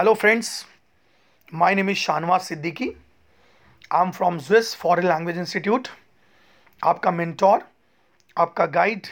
[0.00, 0.64] Hello, friends.
[1.52, 2.96] My name is Shanwaz Siddiqui.
[3.90, 5.88] I'm from Swiss Foreign Language Institute.
[6.82, 7.66] आपका mentor
[8.36, 9.06] आपका guide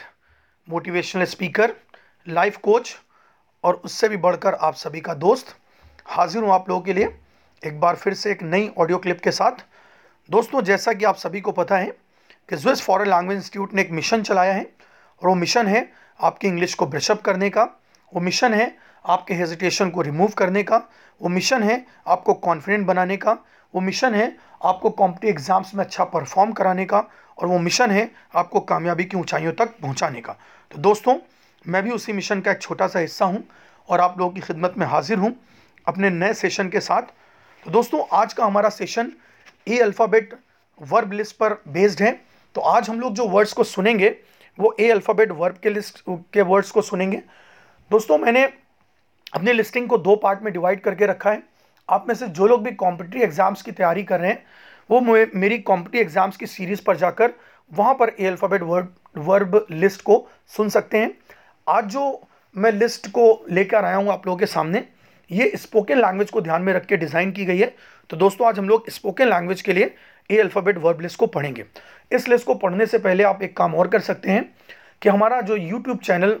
[0.67, 1.73] motivational speaker
[2.27, 2.95] life coach
[3.63, 5.55] और उससे भी बढ़कर आप सभी का दोस्त
[6.15, 7.13] हाजिर हूँ आप लोगों के लिए
[7.63, 9.65] एक बार फिर से एक नई ऑडियो क्लिप के साथ
[10.29, 11.95] दोस्तों जैसा कि आप सभी को पता है
[12.49, 14.69] कि स्विस फॉरेन लैंग्वेज इंस्टीट्यूट ने एक मिशन चलाया है
[15.21, 17.69] और वो मिशन है आपकी इंग्लिश को ब्रशअप करने का
[18.13, 20.77] वो मिशन है आपके हेजिटेशन को रिमूव करने का,
[21.21, 23.37] वो मिशन है आपको कॉन्फिडेंट बनाने का,
[23.73, 27.03] वो मिशन है आपको कॉम्पिटिव एग्ज़ाम्स में अच्छा परफॉर्म कराने का
[27.37, 30.33] और वो मिशन है आपको कामयाबी की ऊंचाइयों तक पहुँचाने का।
[30.71, 31.15] तो दोस्तों,
[31.65, 33.43] मैं भी उसी मिशन का एक छोटा सा हिस्सा हूँ
[33.89, 35.35] और आप लोगों की खिदमत में हाजिर हूँ
[35.87, 37.01] अपने नए सेशन के साथ।
[37.65, 39.11] तो दोस्तों, आज का हमारा session
[39.67, 40.33] A alphabet
[40.81, 42.11] verb list पर बेस्ड है।
[42.55, 44.15] तो आज हम लोग जो वर्ड्स को सुनेंगे,
[44.57, 47.21] वो ए अल्फ़ाबेट वर्ब के लिस्ट के वर्ड्स को सुनेंगे।
[47.91, 48.47] दोस्तों, मैंने
[49.33, 51.41] अपनी लिस्टिंग को दो पार्ट में डिवाइड करके रखा है।
[51.89, 54.43] आप में से जो लोग भी कॉम्पिटिव एग्ज़ाम्स की तैयारी कर रहे हैं,
[54.89, 57.33] वो मेरी कॉम्पिटिव एग्ज़ाम्स की सीरीज़ पर जाकर
[57.71, 61.11] वहाँ पर A alphabet word verb list को सुन सकते हैं।
[61.67, 62.21] आज जो
[62.55, 64.83] मैं लिस्ट को लेकर आया हूँ आप लोगों के सामने,
[65.31, 67.73] ये स्पोकन लैंग्वेज को ध्यान में रख के डिज़ाइन की गई है।
[68.09, 69.93] तो दोस्तों, आज हम लोग स्पोकन लैंग्वेज के लिए
[70.29, 71.65] ए अल्फ़ाबेट वर्ब लिस्ट को पढ़ेंगे।
[72.11, 74.43] इस लिस्ट को पढ़ने से पहले आप एक काम और कर सकते हैं
[75.01, 76.35] कि हमारा जो यूट्यूब चैनल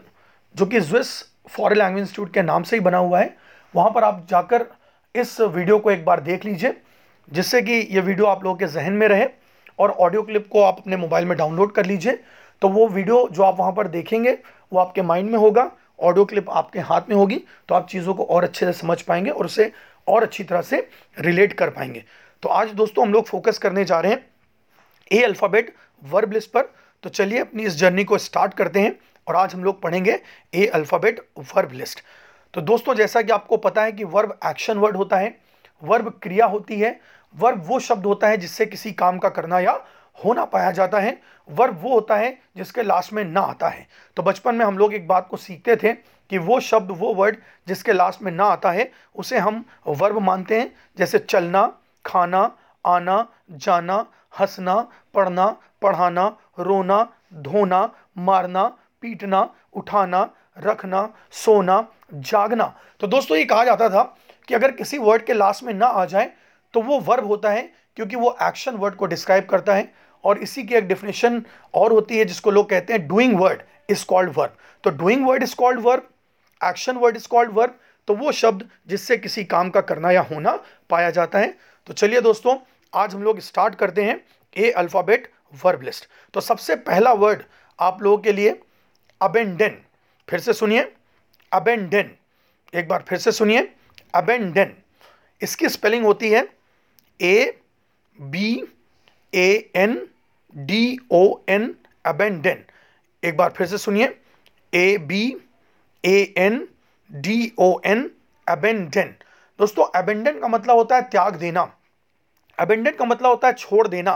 [0.55, 1.09] जो कि ज्विस
[1.49, 3.35] फॉरेन लैंग्वेज इंस्टीट्यूट के नाम से ही बना हुआ है।
[3.73, 4.65] वहाँ पर आप जाकर
[5.15, 6.75] इस वीडियो को एक बार देख लीजिए,
[7.31, 9.27] जिससे कि ये वीडियो आप लोगों के जहन में रहे
[9.79, 12.19] और ऑडियो क्लिप को आप अपने मोबाइल में डाउनलोड कर लीजिए।
[12.61, 14.37] तो वो वीडियो जो आप वहाँ पर देखेंगे,
[14.71, 18.23] वो आपके माइंड में होगा, ऑडियो क्लिप आपके हाथ में होगी तो आप चीज़ों को
[18.25, 19.71] और अच्छे से समझ पाएँगे और उसे
[20.07, 22.03] और अच्छी तरह से रिलेट कर पाएँगे।
[22.43, 24.25] तो आज दोस्तों हम लोग फोकस करने जा रहे हैं
[25.11, 26.69] ए अल्फ़ाबेट वर्ब लिस्ट पर।
[27.03, 28.95] तो चलिए अपनी इस जर्नी को स्टार्ट करते हैं।
[29.29, 30.19] और आज हम लोग पढ़ेंगे
[30.53, 31.19] ए अल्फ़ाबेट
[31.55, 32.01] वर्ब लिस्ट
[32.53, 35.37] तो दोस्तों, जैसा कि आपको पता है कि वर्ब एक्शन वर्ड होता है
[35.83, 36.99] वर्ब क्रिया होती है
[37.35, 39.79] वर्ब वो शब्द होता है जिससे किसी काम का करना या
[40.17, 41.17] होना पाया जाता है।
[41.49, 43.85] वर्ब वो होता है जिसके लास्ट में ना आता है।
[44.17, 47.37] तो बचपन में हम लोग एक बात को सीखते थे कि वो शब्द, वो वर्ड
[47.67, 51.65] जिसके लास्ट में ना आता है, उसे हम वर्ब मानते हैं। जैसे चलना,
[52.05, 52.51] खाना,
[52.85, 54.05] आना, जाना,
[54.39, 54.75] हंसना,
[55.13, 55.47] पढ़ना,
[55.81, 56.27] पढ़ाना,
[56.59, 57.01] रोना,
[57.35, 58.71] धोना, मारना
[59.03, 64.03] पीटना, उठाना, रखना, सोना, जागना। तो दोस्तों, ये कहा जाता था
[64.47, 66.31] कि अगर किसी वर्ड के लास्ट में ना आ जाए
[66.73, 67.61] तो वो वर्ब होता है,
[67.97, 69.91] क्योंकि वो एक्शन वर्ड को डिस्क्राइब करता है,
[70.23, 71.43] और इसी की एक डेफिनेशन
[71.73, 75.43] और होती है, जिसको लोग कहते हैं doing word is called verb तो doing word
[75.43, 76.07] is called verb
[76.61, 77.77] action word is called verb
[78.07, 80.57] तो वो शब्द जिससे किसी काम का करना या होना
[80.89, 81.53] पाया जाता है।
[81.87, 82.57] तो चलिए दोस्तों,
[82.93, 84.19] आज हम लोग स्टार्ट करते हैं
[84.55, 85.31] ए अल्फ़ाबेट
[85.63, 87.43] वर्ब लिस्ट तो सबसे पहला वर्ड
[87.79, 88.59] आप लोगों के लिए
[89.21, 89.77] अबेंडन
[90.27, 90.81] फिर से सुनिए।
[91.51, 92.09] अबेंडन
[92.73, 93.67] एक बार फिर से सुनिए।
[94.15, 94.73] अबेंडन
[95.41, 96.47] इसकी स्पेलिंग होती है
[97.19, 97.61] A
[98.17, 98.47] B
[99.33, 99.95] A N
[100.55, 101.73] D O N
[102.05, 102.63] abandon
[103.23, 104.15] एक बार फिर से सुनिए।
[104.73, 105.23] A B
[106.03, 106.67] A N
[107.09, 108.09] D O N
[108.47, 109.13] abandon
[109.59, 111.61] दोस्तों अबेंडन का मतलब होता है त्याग देना।
[112.57, 114.11] अबेंडन का मतलब होता है छोड़ देना।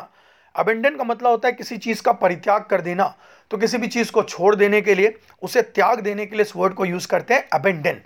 [0.55, 3.05] अबेंडन का मतलब होता है किसी चीज़ का परित्याग कर देना।
[3.53, 6.55] तो किसी भी चीज़ को छोड़ देने के लिए, उसे त्याग देने के लिए इस
[6.55, 7.97] वर्ड को यूज़ करते हैं अबेंडन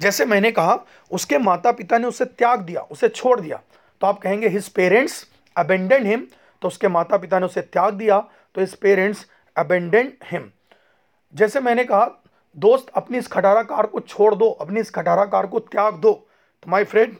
[0.00, 0.78] जैसे मैंने कहा,
[1.10, 3.60] उसके माता पिता ने उसे त्याग दिया, उसे छोड़ दिया।
[4.00, 5.24] तो आप कहेंगे हिज पेरेंट्स
[5.56, 6.26] अबेंडन हिम
[6.62, 8.18] तो उसके माता पिता ने उसे त्याग दिया
[8.54, 9.24] तो हिज पेरेंट्स
[9.56, 10.50] अबेंडन हिम
[11.34, 12.06] जैसे मैंने कहा,
[12.56, 16.12] दोस्त, अपनी इस खटारा कार को छोड़ दो, अपनी इस खटारा कार को त्याग दो।
[16.62, 17.16] तो my friend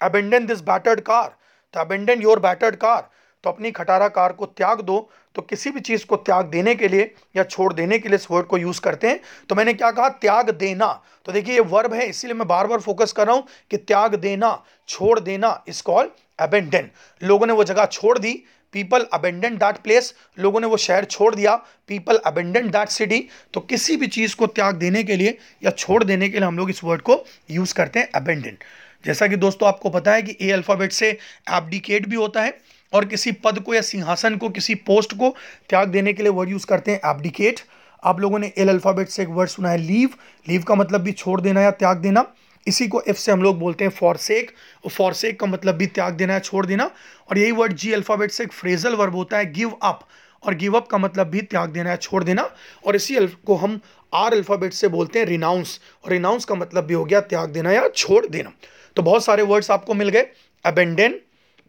[0.00, 1.36] abandon this battered car
[1.74, 3.08] तो अबेंडन योर बैटर्ड कार
[3.44, 4.98] तो अपनी खटारा कार को त्याग दो
[5.38, 7.02] तो किसी भी चीज़ को त्याग देने के लिए
[7.36, 10.08] या छोड़ देने के लिए इस वर्ड को यूज़ करते हैं तो मैंने क्या कहा?
[10.08, 10.86] त्याग देना।
[11.26, 14.14] तो देखिए ये वर्ब है, इसीलिए मैं बार बार फोकस कर रहा हूँ कि त्याग
[14.14, 14.50] देना,
[14.88, 16.88] छोड़ देना इस कॉल अबेंडन
[17.22, 18.32] लोगों ने वो जगह छोड़ दी
[18.74, 21.54] पीपल अबेंडन दैट प्लेस लोगों ने वो शहर छोड़ दिया
[21.88, 23.20] पीपल अबेंडन दैट सिटी
[23.54, 26.58] तो किसी भी चीज़ को त्याग देने के लिए या छोड़ देने के लिए हम
[26.58, 28.56] लोग इस वर्ड को यूज़ करते हैं अबेंडन
[29.06, 32.58] जैसा कि दोस्तों आपको पता है कि ए अल्फ़ाबेट से एबडिकेट भी होता है
[32.92, 35.34] और किसी पद को या सिंहासन को, किसी पोस्ट को
[35.68, 37.60] त्याग देने के लिए वर्ड यूज़ करते हैं एब्डिकेट
[38.02, 40.10] आप लोगों ने एल अल्फ़ाबेट से एक वर्ड सुना है लीव
[40.46, 42.24] लीव का मतलब भी छोड़ देना या त्याग देना।
[42.66, 44.50] इसी को एफ़ से हम लोग बोलते हैं फॉरसेक
[44.84, 46.90] और फॉरसेक का मतलब भी त्याग देना है छोड़ देना।
[47.28, 50.00] और यही वर्ड जी अल्फ़ाबेट से एक फ्रेजल वर्ब होता है गिव अप
[50.42, 52.48] और गिव अप का मतलब भी त्याग देना है छोड़ देना।
[52.86, 53.80] और इसी को हम
[54.12, 57.72] आर अल्फ़ाबेट से बोलते हैं रिनाउंस और रिनाउंस का मतलब भी हो गया त्याग देना
[57.72, 58.52] या छोड़ देना।
[58.96, 60.26] तो बहुत सारे वर्ड्स आपको मिल गए।
[60.64, 61.14] Abandon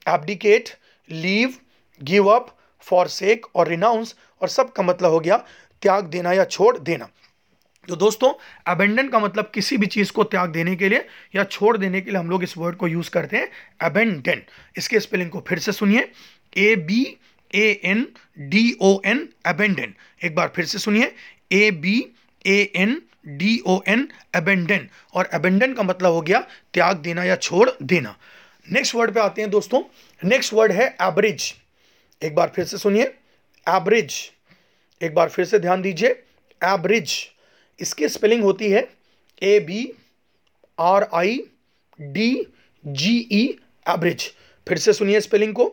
[0.06, 0.70] abdicate
[1.12, 1.54] leave,
[2.02, 2.56] give up
[3.08, 5.38] forsake और रिनाउंस और सब का मतलब हो गया
[5.84, 7.10] त्याग देना या छोड़ देना।
[7.88, 8.32] तो दोस्तों
[8.68, 12.12] अबेंडन का मतलब किसी भी चीज़ को त्याग देने के लिए या छोड़ देने के
[12.12, 13.50] लिए हम लोग इस वर्ड को यूज़ करते हैं
[13.82, 14.42] अबेंडन
[14.78, 16.12] इसके स्पेलिंग को फिर से सुनिए।
[16.58, 17.02] A B
[17.52, 18.08] A N
[18.40, 19.94] D O N abandon
[20.26, 21.14] एक बार फिर से सुनिए।
[21.52, 21.96] A B
[22.46, 26.40] A N D O N abandon और अबेंडन का मतलब हो गया
[26.74, 28.16] त्याग देना या छोड़ देना।
[28.72, 29.82] नेक्स्ट वर्ड पे आते हैं दोस्तों।
[30.22, 31.54] नेक्स्ट वर्ड है एवरेज
[32.22, 33.04] एक बार फिर से सुनिए।
[33.68, 34.16] एवरेज
[35.02, 36.10] एक बार फिर से ध्यान दीजिए।
[36.62, 37.14] एवरेज
[37.80, 38.88] इसकी स्पेलिंग होती है
[39.42, 39.92] A B
[40.78, 41.40] R I
[42.00, 42.30] D
[42.86, 43.44] G E
[43.86, 44.30] abridge
[44.68, 45.72] फिर से सुनिए स्पेलिंग को।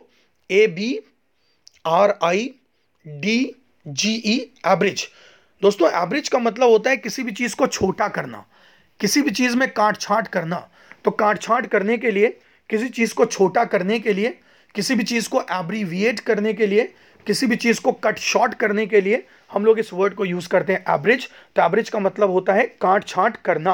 [0.49, 0.99] A B
[1.85, 2.49] R I
[3.05, 3.39] D
[3.85, 5.07] G E abridge
[5.61, 8.45] दोस्तों एवरेज का मतलब होता है किसी भी चीज़ को छोटा करना,
[8.99, 10.67] किसी भी चीज़ में काट छाट करना।
[11.05, 12.37] तो काट छाट करने के लिए
[12.69, 14.37] किसी चीज़ को छोटा करने के लिए,
[14.75, 16.83] किसी भी चीज़ को एब्रीविएट करने के लिए,
[17.27, 20.47] किसी भी चीज़ को कट शॉर्ट करने के लिए हम लोग इस वर्ड को यूज़
[20.49, 23.73] करते हैं एवरेज तो एवरेज का मतलब होता है काट छाट करना,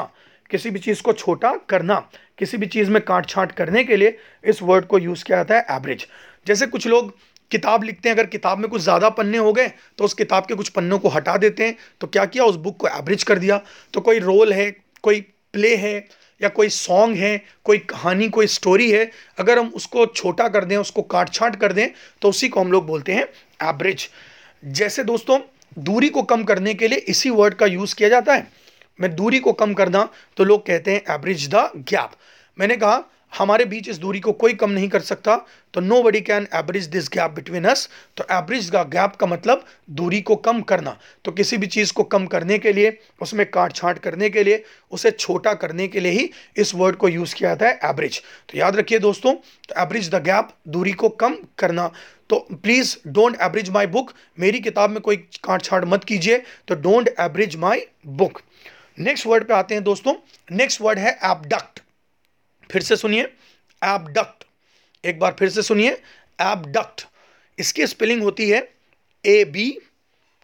[0.50, 1.94] किसी भी चीज़ को छोटा करना,
[2.38, 5.56] किसी भी चीज़ में काट छाट करने के लिए इस वर्ड को यूज़ किया जाता
[5.56, 6.06] है एवरेज
[6.46, 7.12] जैसे कुछ लोग
[7.50, 9.68] किताब लिखते हैं, अगर किताब में कुछ ज़्यादा पन्ने हो गए
[9.98, 12.44] तो उस किताब के कुछ पन्नों को हटा देते हैं तो क्या किया?
[12.44, 13.60] उस बुक को एवरेज कर दिया।
[13.94, 14.70] तो कोई रोल है,
[15.02, 15.20] कोई
[15.54, 15.98] प्ले है
[16.40, 20.76] या कोई सॉन्ग है, कोई कहानी, कोई स्टोरी है, अगर हम उसको छोटा कर दें,
[20.76, 21.88] उसको काट छाट कर दें
[22.22, 23.24] तो उसी को हम लोग बोलते हैं
[23.62, 24.08] एवरेज
[24.62, 25.38] जैसे दोस्तों,
[25.76, 28.46] दूरी को कम करने के लिए इसी वर्ड का यूज़ किया जाता है.
[28.98, 32.10] मैं दूरी को कम करना तो लोग कहते हैं एवरेज द गैप
[32.56, 33.02] मैंने कहा
[33.34, 35.36] हमारे बीच इस दूरी को कोई कम नहीं कर सकता।
[35.74, 40.20] तो nobody can abridge this gap between us तो एवरेज का गैप का मतलब दूरी
[40.20, 43.98] को कम करना। तो किसी भी चीज़ को कम करने के लिए, उसमें काट छाट
[43.98, 47.66] करने के लिए, उसे छोटा करने के लिए ही इस वर्ड को यूज़ किया जाता
[47.66, 51.90] है एवरेज तो याद रखिए दोस्तों तो एवरेज द गैप दूरी को कम करना।
[52.30, 56.74] तो please don't abridge my book मेरी किताब में कोई काट छाट मत कीजिए। तो
[56.76, 58.40] don't abridge my book
[58.98, 60.14] next word पे आते हैं दोस्तों।
[60.48, 61.80] नेक्स्ट वर्ड है एपडक्ट
[62.70, 63.22] फिर से सुनिए
[63.82, 64.44] एबडक्ट
[65.04, 65.90] एक बार फिर से सुनिए
[66.38, 67.06] एबडक्ट
[67.58, 68.68] इसकी स्पेलिंग होती है
[69.24, 69.66] A B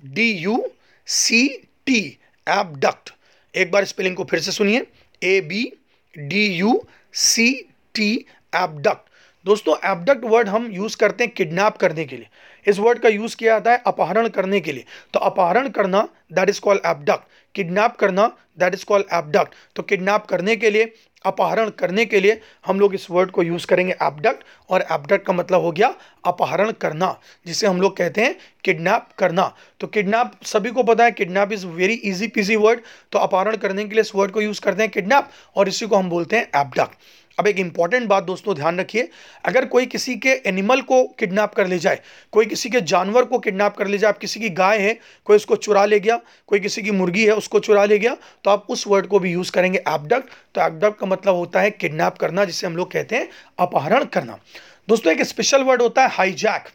[0.03, 0.63] D U
[1.07, 1.47] C
[1.87, 1.99] T
[2.47, 3.13] abduct
[3.55, 4.87] एक बार स्पेलिंग को फिर से सुनिए
[5.23, 5.73] A B
[6.17, 6.83] D U
[7.15, 7.53] C
[7.95, 8.13] T
[8.57, 9.09] abduct
[9.47, 12.29] दोस्तों एबडक्ट वर्ड हम यूज़ करते हैं किडनैप करने के लिए।
[12.67, 14.85] इस वर्ड का यूज़ किया जाता है अपहरण करने के लिए।
[15.15, 18.27] तो अपहरण करना that is called abduct kidnap करना
[18.59, 20.93] दैट इज़ कॉल्ड एबडक्ट तो किडनैप करने के लिए,
[21.25, 25.33] अपहरण करने के लिए हम लोग इस वर्ड को यूज़ करेंगे एबडक्ट और एबडक्ट का
[25.33, 25.93] मतलब हो गया
[26.25, 27.17] अपहरण करना,
[27.47, 28.35] जिसे हम लोग कहते हैं
[28.65, 32.81] किडनैप करना। तो किडनैप सभी को पता है kidnap is very easy PG word
[33.13, 35.97] तो अपहरण करने के लिए इस वर्ड को यूज़ करते हैं किडनैप और इसी को
[35.97, 39.09] हम बोलते हैं एबडक्ट अब एक इंपॉर्टेंट बात दोस्तों ध्यान रखिए,
[39.45, 42.01] अगर कोई किसी के एनिमल को किडनैप कर ले जाए,
[42.33, 45.37] कोई किसी के जानवर को किडनैप कर ले जाए, आप किसी की गाय है, कोई
[45.37, 48.67] उसको चुरा ले गया, कोई किसी की मुर्गी है, उसको चुरा ले गया तो आप
[48.71, 52.45] उस वर्ड को भी यूज़ करेंगे एबडक्ट तो एबडक्ट का मतलब होता है किडनैप करना,
[52.45, 53.29] जिसे हम लोग कहते हैं
[53.59, 54.39] अपहरण करना।
[54.89, 56.69] दोस्तों, एक स्पेशल वर्ड होता है हाईजैक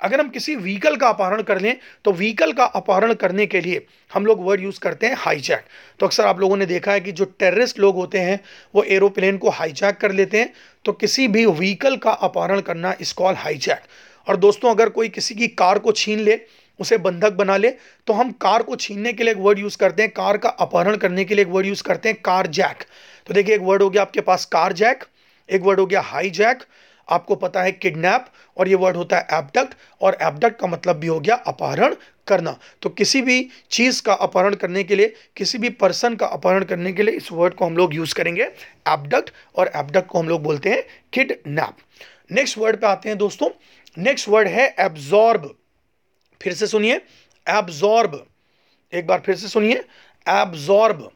[0.00, 3.86] अगर हम किसी व्हीकल का अपहरण कर लें तो व्हीकल का अपहरण करने के लिए
[4.12, 5.64] हम लोग वर्ड यूज़ करते हैं हाईजैक
[6.00, 8.40] तो अक्सर आप लोगों ने देखा है कि जो टेररिस्ट लोग होते हैं,
[8.74, 10.52] वो एरोप्लेन को हाईजैक कर लेते हैं
[10.84, 13.82] तो किसी भी व्हीकल का अपहरण करना इस कॉल हाईजैक
[14.26, 16.40] और दोस्तों, अगर कोई किसी की कार को छीन ले,
[16.80, 17.70] उसे बंधक बना ले
[18.06, 20.96] तो हम कार को छीनने के लिए एक वर्ड यूज़ करते हैं, कार का अपहरण
[20.96, 22.84] करने के लिए एक वर्ड यूज़ करते हैं कार जैक
[23.26, 25.04] तो देखिए, एक वर्ड हो गया आपके पास कार जैक
[25.48, 26.62] एक वर्ड हो गया हाई जैक
[27.08, 31.06] आपको पता है किडनैप, और ये वर्ड होता है एबडक्ट और एबडक्ट का मतलब भी
[31.06, 31.94] हो गया अपहरण
[32.28, 36.64] करना। तो किसी भी चीज़ का अपहरण करने के लिए, किसी भी पर्सन का अपहरण
[36.64, 40.28] करने के लिए इस वर्ड को हम लोग यूज़ करेंगे एबडक्ट और एबडक्ट को हम
[40.28, 41.76] लोग बोलते हैं किडनैप
[42.32, 43.48] नेक्स्ट वर्ड पे आते हैं दोस्तों।
[43.96, 45.54] नेक्स्ट वर्ड है एब्जॉर्ब
[46.40, 47.00] फिर से सुनिए।
[47.46, 48.24] एब्जॉर्ब
[48.92, 49.84] एक बार फिर से सुनिए।
[50.26, 51.10] एब्जॉर्ब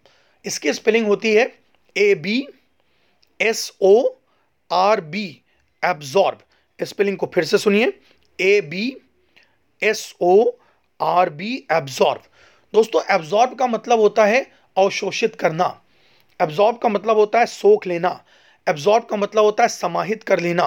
[0.45, 1.45] इसकी स्पेलिंग होती है
[1.97, 2.45] A B
[3.41, 3.95] S O
[4.71, 5.42] R B
[5.85, 7.93] absorb spelling को फिर से सुनिए.
[8.39, 8.97] A B
[9.83, 10.45] S O
[11.01, 12.23] R B absorb
[12.75, 14.41] दोस्तों एब्जॉर्ब का मतलब होता है
[14.77, 15.67] अवशोषित करना.
[16.41, 18.25] एब्जॉर्ब का मतलब होता है सोख लेना.
[18.67, 20.67] एब्जॉर्ब का मतलब होता है समाहित कर लेना.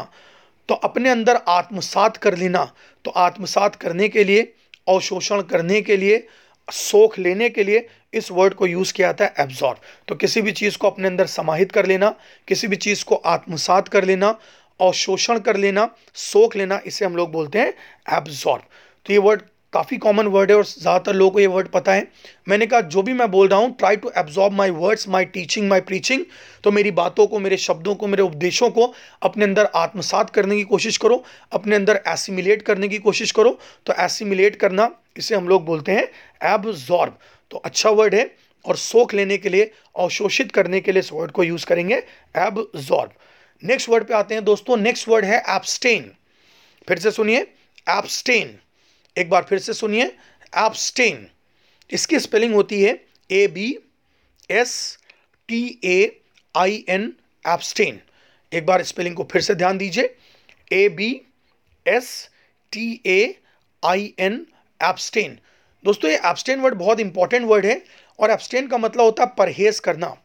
[0.70, 2.64] तो अपने अंदर आत्मसात कर लेना.
[3.06, 4.42] तो आत्मसात करने के लिए,
[4.88, 6.28] अवशोषण करने के लिए,
[6.68, 10.52] सोख लेने के लिए इस वर्ड को यूज़ किया जाता है एब्जॉर्ब तो किसी भी
[10.52, 12.10] चीज़ को अपने अंदर समाहित कर लेना.
[12.48, 14.38] किसी भी चीज़ को आत्मसात कर लेना.
[14.80, 17.74] अवशोषण कर लेना, सोख लेना, इसे हम लोग बोलते हैं
[18.18, 18.64] एब्जॉर्ब
[19.06, 19.42] तो ये वर्ड
[19.74, 22.08] काफ़ी कॉमन वर्ड है और ज़्यादातर लोगों को ये वर्ड पता है।
[22.48, 25.68] मैंने कहा, जो भी मैं बोल रहा हूँ try to absorb my words my teaching
[25.70, 26.24] my preaching
[26.64, 30.64] तो मेरी बातों को, मेरे शब्दों को, मेरे उपदेशों को अपने अंदर आत्मसात करने की
[30.66, 35.66] कोशिश करो, अपने अंदर एसिमिलेट करने की कोशिश करो। तो एसिमिलेट करना, इसे हम लोग
[35.66, 36.08] बोलते हैं
[36.54, 37.18] एब्जॉर्ब
[37.52, 38.30] तो अच्छा वर्ड है
[38.66, 41.96] और सोख लेने के लिए, अवशोषित करने के लिए इस वर्ड को यूज़ करेंगे
[42.38, 43.12] एबजॉर्ब
[43.66, 46.12] नेक्स्ट वर्ड पे आते हैं दोस्तों नेक्स्ट वर्ड है एब्सटेन
[46.88, 47.40] फिर से सुनिए
[47.90, 48.58] एब्सटेन
[49.16, 50.06] एक बार फिर से सुनिए
[50.58, 51.28] एब्सटेन
[51.90, 53.78] इसकी स्पेलिंग होती है A B
[54.50, 54.76] S
[55.50, 56.00] T A
[56.56, 57.14] I N
[57.46, 58.00] abstain
[58.52, 60.16] एक बार स्पेलिंग को फिर से ध्यान दीजिए.
[60.72, 61.10] A B
[61.86, 62.08] S
[62.74, 63.36] T A
[63.84, 64.46] I N
[64.80, 65.38] abstain
[65.86, 67.82] दोस्तों, ये एब्सटेन वर्ड बहुत इंपॉर्टेंट वर्ड है
[68.20, 70.16] और एब्सटेन का मतलब होता है परहेज करना.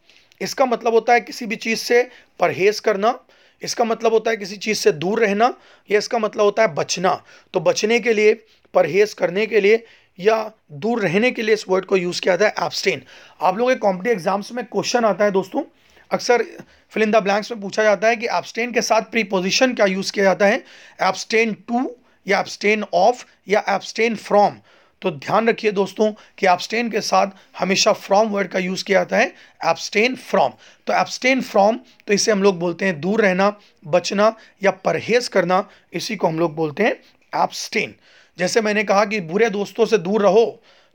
[0.41, 2.01] इसका मतलब होता है किसी भी चीज़ से
[2.39, 3.17] परहेज करना,
[3.61, 5.53] इसका मतलब होता है किसी चीज़ से दूर रहना,
[5.89, 7.21] या इसका मतलब होता है बचना।
[7.53, 8.33] तो बचने के लिए,
[8.73, 9.83] परहेज करने के लिए,
[10.19, 13.01] या दूर रहने के लिए इस वर्ड को यूज़ किया जाता है एब्सटेन
[13.41, 15.63] आप लोगों के कॉम्पिटिव एग्ज़ाम्स में क्वेश्चन आता है दोस्तों।
[16.11, 16.43] अक्सर
[16.91, 20.11] फिल इन द ब्लैंक्स में पूछा जाता है कि एब्सटेन के साथ प्रीपोजिशन क्या यूज़
[20.11, 20.63] किया जाता है?
[21.01, 21.89] एब्सटेन टू
[22.25, 24.57] या एब्सटेन ऑफ़ या एब्सटेन फ्रॉम
[25.01, 27.27] तो ध्यान रखिए दोस्तों कि एब्सटेन के साथ
[27.59, 29.33] हमेशा फ्रॉम वर्ड का यूज़ किया जाता है।
[29.69, 30.51] एब्सटेन फ्रॉम
[30.87, 33.53] तो एब्सटेन फ्रॉम तो इसे हम लोग बोलते हैं दूर रहना,
[33.87, 36.93] बचना या परहेज करना, इसी को हम लोग बोलते हैं
[37.33, 37.95] एब्सटेन
[38.37, 40.45] जैसे मैंने कहा कि बुरे दोस्तों से दूर रहो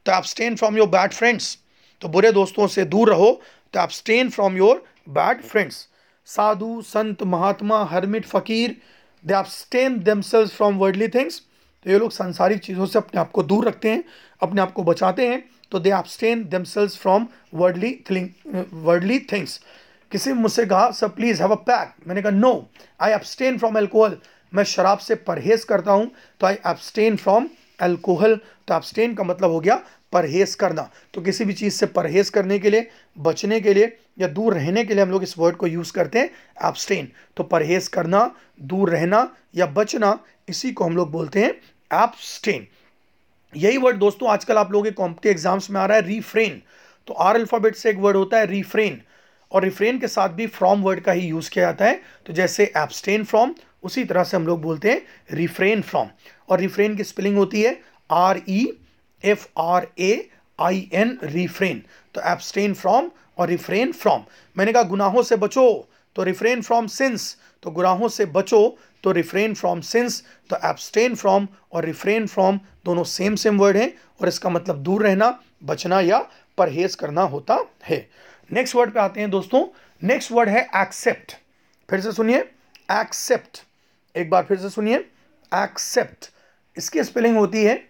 [0.07, 1.57] तो abstain from your bad friends
[2.03, 3.31] तो बुरे दोस्तों से दूर रहो
[3.75, 5.87] तो abstain from your bad friends
[6.29, 8.77] साधु, संत, महात्मा हरमिट फकीर
[9.25, 11.41] they abstain themselves from worldly things
[11.87, 14.03] तो ये लोग सांसारिक चीज़ों से अपने आप को दूर रखते हैं,
[14.43, 17.91] अपने आप को बचाते हैं तो they abstain themselves from worldly
[18.75, 19.61] worldly things
[20.13, 22.53] किसी मुझसे कहा sir please have a peg मैंने कहा no
[23.01, 24.17] I abstain from alcohol
[24.53, 27.49] मैं शराब से परहेज करता हूँ तो आई एब्सटेन फ्रॉम
[27.81, 28.37] एल्कोहल
[28.69, 29.81] तो एब्सटेन का मतलब हो गया
[30.13, 34.29] परहेज करना। तो किसी भी चीज़ से परहेज करने के लिए, बचने के लिए या
[34.29, 36.31] दूर रहने के लिए हम लोग इस वर्ड को यूज़ करते हैं
[36.69, 41.55] एब्सटेन तो परहेज करना, दूर रहना या बचना, इसी को हम लोग बोलते हैं
[41.91, 42.67] एब्सटेन
[43.53, 46.61] यही वर्ड दोस्तों, आजकल आप लोगों के कॉम्पिटिव एग्ज़ाम्स में आ रहा है रीफ्रेन
[47.09, 49.01] तो आर अल्फ़ाबेट से एक वर्ड होता है रीफ्रेन
[49.53, 52.65] और रिफ्रेन के साथ भी फ्रॉम वर्ड का ही यूज़ किया जाता है। तो जैसे
[52.77, 55.03] एब्सटेन फ्रॉम उसी तरह से हम लोग बोलते हैं
[55.33, 56.09] रिफ्रेन फ्रॉम
[56.49, 57.79] और रिफ्रेन की स्पेलिंग होती है
[58.11, 58.67] R E
[59.25, 60.29] F R A
[60.59, 61.83] I N refrain
[62.15, 64.23] तो एब्सटेन फ्रॉम और रिफ्रेन फ्रॉम
[64.57, 69.53] मैंने कहा, गुनाहों से बचो। तो रिफ्रेन फ्रॉम सिंस तो गुनाहों से बचो। तो रिफ्रेन
[69.55, 74.51] फ्रॉम सिंस तो एब्सटेन फ्रॉम और रिफ्रेन फ्रॉम दोनों सेम सेम वर्ड हैं और इसका
[74.51, 75.29] मतलब दूर रहना,
[75.65, 76.19] बचना या
[76.59, 77.99] परहेज करना होता है।
[78.51, 79.65] नेक्स्ट वर्ड पे आते हैं दोस्तों।
[80.03, 81.37] नेक्स्ट वर्ड है एक्सेप्ट
[81.89, 82.39] फिर से सुनिए।
[82.93, 83.63] एक्सेप्ट
[84.15, 84.97] एक बार फिर से सुनिए।
[85.53, 86.31] एक्सेप्ट
[86.77, 87.83] इसकी स्पेलिंग होती है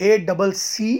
[0.00, 0.92] A double C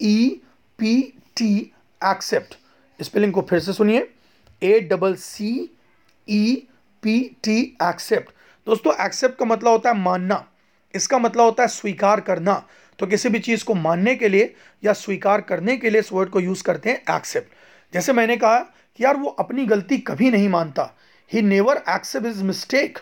[0.00, 0.40] E
[0.78, 1.00] P
[1.36, 1.54] T
[2.00, 2.56] accept
[3.00, 4.10] spelling को फिर से सुनिए।
[4.62, 5.54] A double C
[6.28, 6.68] E
[7.02, 8.38] P T accept
[8.70, 10.44] दोस्तों एक्सेप्ट का मतलब होता है मानना।
[10.94, 12.54] इसका मतलब होता है स्वीकार करना।
[12.98, 16.30] तो किसी भी चीज़ को मानने के लिए या स्वीकार करने के लिए इस वर्ड
[16.30, 20.48] को यूज़ करते हैं एक्सेप्ट जैसे मैंने कहा कि यार वो अपनी गलती कभी नहीं
[20.48, 20.88] मानता।
[21.30, 22.98] He never accept his mistake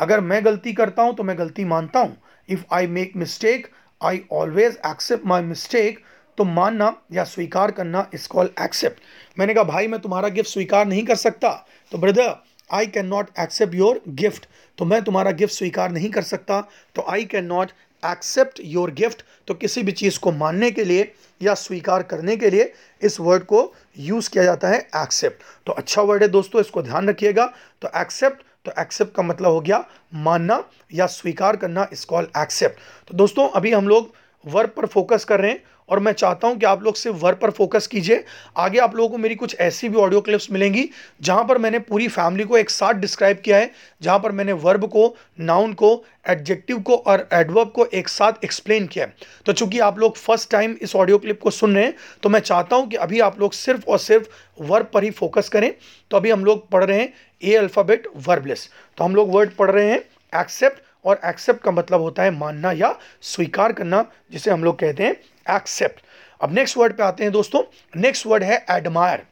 [0.00, 2.16] अगर मैं गलती करता हूँ तो मैं गलती मानता हूँ।
[2.48, 6.04] If I make mistake I always accept my mistake
[6.38, 10.86] तो मानना या स्वीकार करना इस कॉल एक्सेप्ट मैंने कहा, भाई, मैं तुम्हारा गिफ्ट स्वीकार
[10.86, 11.50] नहीं कर सकता।
[11.92, 12.36] तो brother
[12.70, 14.46] I can not accept your gift
[14.78, 16.60] तो मैं तुम्हारा गिफ्ट स्वीकार नहीं कर सकता।
[16.96, 17.70] तो I can not
[18.02, 22.50] accept your gift तो किसी भी चीज़ को मानने के लिए या स्वीकार करने के
[22.50, 22.72] लिए
[23.02, 27.08] इस वर्ड को यूज़ किया जाता है एक्सेप्ट तो अच्छा वर्ड है दोस्तों, इसको ध्यान
[27.08, 27.46] रखिएगा।
[27.82, 29.84] तो एक्सेप्ट तो एक्सेप्ट का मतलब हो गया
[30.16, 30.62] मानना
[30.94, 34.12] या स्वीकार करना इस कॉल एक्सेप्ट तो दोस्तों, अभी हम लोग
[34.44, 37.38] वर्ब पर फोकस कर रहे हैं। और मैं चाहता हूँ कि आप लोग सिर्फ़ वर्ब
[37.38, 38.24] पर फोकस कीजिए।
[38.56, 40.88] आगे आप लोगों को मेरी कुछ ऐसी भी ऑडियो क्लिप्स मिलेंगी,
[41.20, 43.70] जहाँ पर मैंने पूरी फैमिली को एक साथ डिस्क्राइब किया है,
[44.02, 45.92] जहाँ पर मैंने वर्ब को नाउन को
[46.28, 49.14] एडजेक्टिव को और एडवर्ब को एक साथ एक्सप्लेन किया है।
[49.46, 52.40] तो चूँकि आप लोग फ़र्स्ट टाइम इस ऑडियो क्लिप को सुन रहे हैं तो मैं
[52.40, 54.28] चाहता हूँ कि अभी आप लोग सिर्फ़ और सिर्फ़
[54.62, 55.72] वर्ब पर ही फोकस करें।
[56.10, 58.68] तो अभी हम लोग पढ़ रहे हैं ए अल्फ़ाबेट वर्बलेस
[58.98, 59.98] तो हम लोग वर्ड पढ़ रहे हैं
[60.32, 65.02] एक्सेप्ट और एक्सेप्ट का मतलब होता है मानना या स्वीकार करना, जिसे हम लोग कहते
[65.02, 65.14] हैं
[65.50, 66.02] एक्सेप्ट
[66.40, 67.62] अब नेक्स्ट वर्ड पे आते हैं दोस्तों.
[67.96, 69.26] नेक्स्ट वर्ड है एडमायर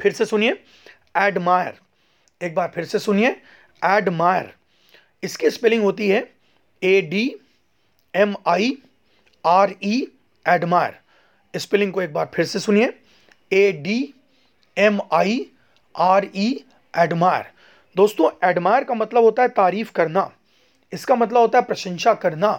[0.00, 0.52] फिर से सुनिए.
[1.16, 1.78] एडमायर
[2.40, 3.36] एक बार फिर से सुनिए.
[3.82, 4.52] एडमायर
[5.22, 6.20] इसकी स्पेलिंग होती है
[6.82, 7.24] A D
[8.14, 8.76] M I
[9.44, 10.06] R E
[10.46, 12.92] admire spelling को एक बार फिर से सुनिए.
[13.52, 14.14] A D
[14.76, 15.40] M I
[15.94, 16.48] R E
[16.94, 17.44] admire
[17.96, 20.30] दोस्तों एडमायर का मतलब होता है तारीफ़ करना.
[20.92, 22.50] इसका मतलब होता है प्रशंसा करना.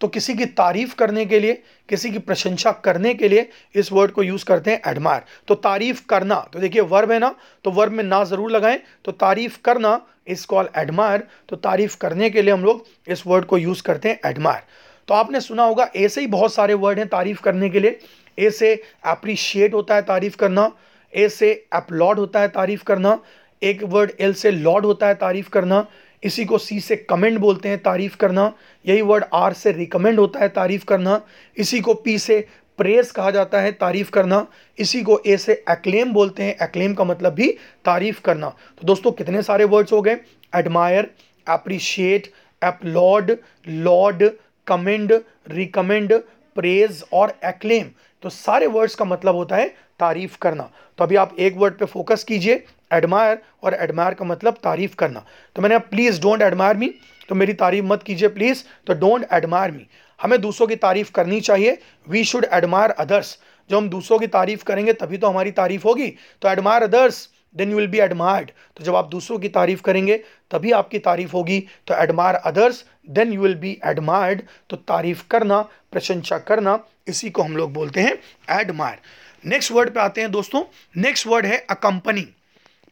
[0.00, 4.10] तो किसी की तारीफ़ करने के लिए, किसी की प्रशंसा करने के लिए इस वर्ड
[4.10, 7.92] को यूज़ करते हैं एडमायर तो तारीफ़ करना तो देखिए वर्ब है ना तो वर्ब
[7.92, 12.52] में ना ज़रूर लगाएँ तो तारीफ़ करना इस कॉल एडमायर तो तारीफ़ करने के लिए
[12.52, 14.62] हम लोग इस वर्ड को यूज़ करते हैं एडमायर
[15.08, 17.98] तो आपने सुना होगा, ऐसे ही बहुत सारे वर्ड हैं तारीफ़ करने के लिए.
[18.38, 20.70] ए से अप्रिशिएट होता है तारीफ़ करना
[21.12, 23.18] ए से अपलॉड होता है तारीफ़ करना,
[23.62, 25.86] एक वर्ड एल से लॉड होता है तारीफ़ करना
[26.22, 28.52] इसी को सी से कमेंट बोलते हैं, तारीफ़ करना।
[28.86, 31.20] यही वर्ड आर से रिकमेंड होता है, तारीफ़ करना।
[31.56, 32.46] इसी को पी से
[32.78, 34.46] प्रेस कहा जाता है, तारीफ़ करना।
[34.78, 37.48] इसी को ए से एक्लेम बोलते हैं एक्लेम का मतलब भी
[37.84, 40.16] तारीफ़ करना। तो दोस्तों, कितने सारे वर्ड्स हो गए?
[40.54, 41.10] Admire
[41.46, 43.36] appreciate applaud
[43.68, 44.30] laud
[44.66, 45.12] commend
[45.48, 46.12] recommend
[46.56, 47.86] praise और एक्लेम
[48.22, 49.68] तो सारे वर्ड्स का मतलब होता है
[50.00, 54.58] तारीफ़ करना। तो अभी आप एक वर्ड पे फोकस कीजिए। एडमायर और एडमायर का मतलब
[54.64, 55.24] तारीफ़ करना।
[55.56, 56.92] तो मैंने आप प्लीज़ डोंट एडमायर मी
[57.28, 59.86] तो मेरी तारीफ़ मत कीजिए प्लीज़ तो डोंट एडमायर मी
[60.20, 63.38] हमें दूसरों की तारीफ़ करनी चाहिए। वी शुड एडमायर अदर्स
[63.70, 66.08] जब हम दूसरों की तारीफ़ करेंगे, तभी तो हमारी तारीफ़ होगी।
[66.42, 70.16] तो admire others then you will be admired तो जब आप दूसरों की तारीफ़ करेंगे,
[70.50, 75.60] तभी आपकी तारीफ़ होगी। तो admire others then you will be admired तो तारीफ़ करना,
[75.92, 76.78] प्रशंसा करना,
[77.08, 78.18] इसी को हम लोग बोलते हैं
[78.50, 78.98] एडमायर
[79.44, 80.62] नेक्स्ट वर्ड पे आते हैं दोस्तों।
[80.96, 82.26] नेक्स्ट वर्ड है अकंपनी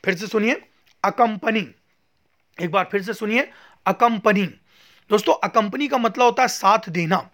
[0.08, 0.62] फिर से सुनिए
[1.04, 1.74] अकंपनी
[2.62, 3.50] एक बार फिर से सुनिए
[3.86, 4.42] अकंपनी
[5.10, 7.30] दोस्तों अकंपनी का मतलब होता है साथ देना।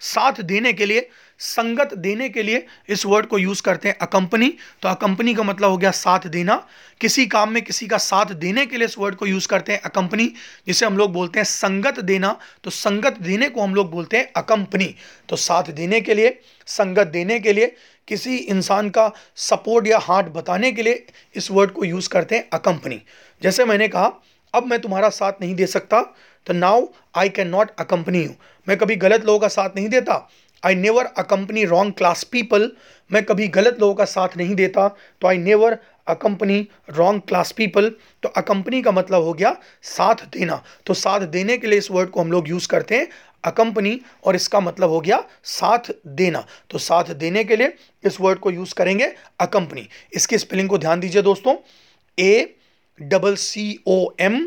[0.00, 1.10] साथ देने के लिए
[1.40, 5.70] संगत देने के लिए इस वर्ड को यूज़ करते हैं अकंपनी तो अकंपनी का मतलब
[5.70, 6.56] हो गया साथ देना।
[7.00, 9.80] किसी काम में किसी का साथ देने के लिए इस वर्ड को यूज़ करते हैं
[9.80, 10.32] अकंपनी
[10.66, 14.30] जिसे हम लोग बोलते हैं संगत देना। तो संगत देने को हम लोग बोलते हैं
[14.36, 14.94] अकंपनी
[15.28, 16.38] तो साथ देने के लिए,
[16.68, 17.74] संगत देने के लिए,
[18.08, 22.48] किसी इंसान का सपोर्ट या हार्ट बताने के लिए इस वर्ड को यूज़ करते हैं
[22.52, 23.00] अकंपनी
[23.42, 24.12] जैसे मैंने कहा,
[24.54, 26.00] अब मैं तुम्हारा साथ नहीं दे सकता
[26.46, 26.86] तो now
[27.16, 28.30] I can not accompany you
[28.66, 30.16] मैं कभी गलत लोगों का साथ नहीं देता
[30.64, 32.70] I never accompany wrong class people
[33.10, 34.88] मैं कभी गलत लोगों का साथ नहीं देता।
[35.20, 35.78] तो I never
[36.08, 37.90] accompany wrong class people
[38.22, 42.10] तो अकम्पनी का मतलब हो गया साथ देना। तो साथ देने के लिए इस वर्ड
[42.10, 43.08] को हम लोग यूज़ करते हैं।
[43.44, 47.72] अकम्पनी और इसका मतलब हो गया साथ देना। तो साथ देने के लिए
[48.04, 51.56] इस वर्ड को यूज़ करेंगे अकम्पनी इसकी स्पेलिंग को ध्यान दीजिए दोस्तों।
[52.18, 52.54] A
[53.00, 54.44] double C O M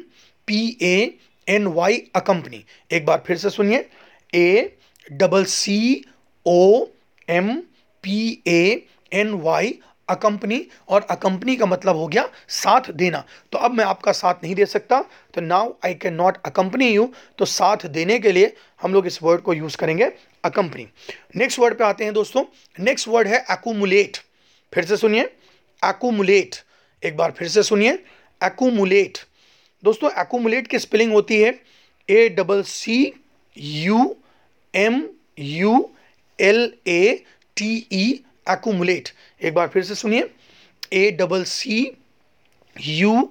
[0.47, 3.85] P A N Y accompany एक बार फिर से सुनिए।
[4.33, 4.77] A
[5.11, 6.05] double C
[6.45, 6.85] O
[7.29, 7.55] M
[8.03, 13.71] P A N Y accompany और अकम्पनी का मतलब हो गया साथ देना। तो अब
[13.71, 15.01] मैं आपका साथ नहीं दे सकता
[15.33, 19.21] तो now I can not accompany you तो साथ देने के लिए हम लोग इस
[19.23, 20.11] वर्ड को यूज़ करेंगे
[20.45, 20.87] अकम्पनी
[21.35, 22.43] नेक्स्ट वर्ड पे आते हैं दोस्तों।
[22.79, 24.17] नेक्स्ट वर्ड है एकूमुलेट
[24.73, 25.23] फिर से सुनिए।
[25.81, 26.55] एकूमुलेट
[27.03, 27.93] एक बार फिर से सुनिए।
[28.41, 29.17] एकूमुलेट
[29.83, 31.59] दोस्तों एकूमुलेट की स्पेलिंग होती है
[32.09, 33.13] A double C
[33.57, 34.15] U
[34.73, 35.01] M
[35.39, 35.89] U
[36.39, 37.23] L A
[37.57, 38.05] T E
[38.49, 39.09] accumulate
[39.41, 40.29] एक बार फिर से सुनिए।
[40.93, 41.79] A double C
[42.75, 43.29] U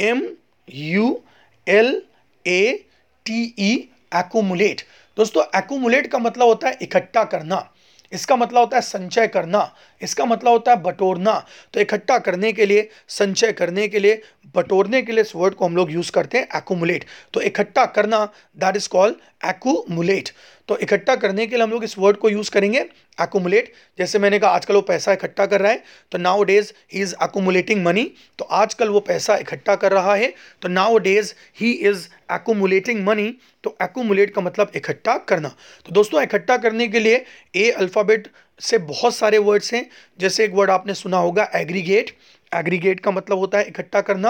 [0.00, 0.22] M
[0.68, 1.22] U
[1.66, 2.02] L
[2.46, 2.84] A
[3.26, 3.72] T E
[4.14, 4.82] accumulate
[5.16, 7.68] दोस्तों एक्मुलेट का मतलब होता है इकट्ठा करना।
[8.12, 9.60] इसका मतलब होता है संचय करना।
[10.02, 11.32] इसका मतलब होता है बटोरना।
[11.74, 14.22] तो इकट्ठा करने के लिए, संचय करने के लिए,
[14.56, 18.24] बटोरने के लिए इस वर्ड को हम लोग यूज़ करते हैं एकुमुलेट तो इकट्ठा करना
[18.56, 20.28] दैट इज़ कॉल्ड एकुमुलेट
[20.68, 22.78] तो इकट्ठा करने के लिए हम लोग इस वर्ड को यूज़ करेंगे
[23.18, 27.14] एकुमुलेट जैसे मैंने कहा, आजकल वो पैसा इकट्ठा कर रहा है तो nowadays he is
[27.22, 28.04] accumulating money
[28.38, 33.34] तो आजकल वो पैसा इकट्ठा कर रहा है तो nowadays he is accumulating money
[33.64, 35.48] तो एकुमुलेट का मतलब इकट्ठा करना।
[35.86, 37.24] तो दोस्तों, इकट्ठा करने के लिए
[37.56, 38.28] ए अल्फ़ाबेट
[38.62, 42.10] से बहुत सारे वर्ड्स हैं। जैसे एक वर्ड आपने सुना होगा एग्रीगेट
[42.52, 44.28] एग्रीगेट का मतलब होता है इकट्ठा करना।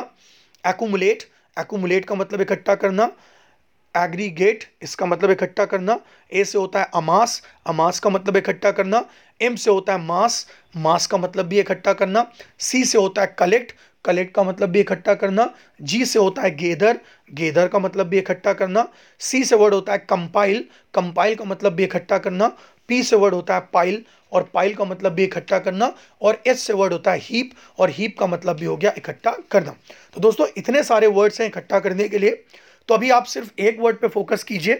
[0.65, 1.23] एकुमुलेट
[1.57, 3.11] एकुमुलेट का मतलब इकट्ठा करना।
[3.95, 5.99] एग्रीगेट इसका मतलब इकट्ठा करना।
[6.33, 9.05] ए से होता है अमास अमास का मतलब इकट्ठा करना।
[9.41, 12.27] एम से होता है मास मास का मतलब भी इकट्ठा करना।
[12.59, 13.73] सी से होता है कलेक्ट
[14.05, 15.49] कलेक्ट का मतलब भी इकट्ठा करना
[15.83, 18.87] जी से होता है गेदर गेदर का मतलब भी इकट्ठा करना
[19.21, 22.49] सी से वर्ड होता है कंपाइल कंपाइल का मतलब भी इकट्ठा करना
[22.89, 26.61] पी से वर्ड होता है पाइल और पाइल का मतलब भी इकट्ठा करना और एस
[26.61, 29.75] से वर्ड होता है हीप और हीप का मतलब भी हो गया इकट्ठा करना।
[30.15, 32.45] तो दोस्तों, इतने सारे वर्ड्स हैं इकट्ठा करने के लिए
[32.89, 34.75] तो अभी आप सिर्फ़ एक वर्ड पे फोकस कीजिए।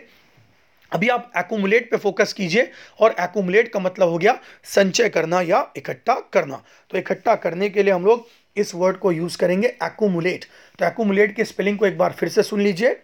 [0.93, 5.67] अभी आप एकुमुलेट पे फोकस कीजिए और एकुमुलेट का मतलब हो गया संचय करना या
[5.77, 8.27] इकट्ठा करना। तो इकट्ठा करने के लिए हम लोग
[8.57, 10.45] इस वर्ड को यूज़ करेंगे एकुमुलेट
[10.79, 12.97] तो एकुमुलेट की स्पेलिंग को एक बार फिर से सुन लीजिए.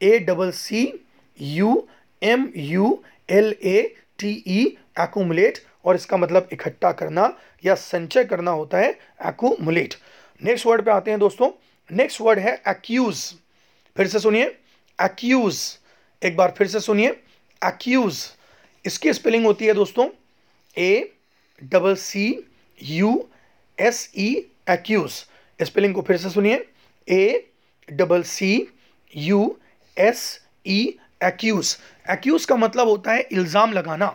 [0.00, 0.92] A double C
[1.38, 1.86] U
[2.22, 3.82] M U L A
[4.18, 4.64] T E
[5.00, 7.32] accumulate और इसका मतलब इकट्ठा करना
[7.64, 8.90] या संचय करना होता है
[9.26, 9.94] एकुमुलेट
[10.42, 11.50] नेक्स्ट वर्ड पे आते हैं दोस्तों.
[11.90, 13.22] नेक्स्ट वर्ड है एक्यूज़
[13.96, 14.44] फिर से सुनिए.
[14.98, 15.58] एक्यूज
[16.22, 17.08] एक बार फिर से सुनिए.
[17.62, 18.24] एक्यूज
[18.84, 20.08] इसकी स्पेलिंग होती है दोस्तों.
[20.76, 21.12] A
[21.62, 22.26] double C
[22.78, 23.28] U
[23.78, 24.34] S E
[24.66, 25.12] accuse
[25.60, 26.64] spelling को फिर से सुनिए.
[27.08, 27.50] A
[27.88, 28.66] double C
[29.14, 29.56] U
[29.96, 30.22] S
[30.66, 30.80] E
[31.24, 31.76] accuse
[32.06, 34.14] accuse का मतलब होता है इल्ज़ाम लगाना.